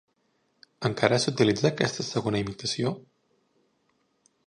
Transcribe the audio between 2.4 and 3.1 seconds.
imitació?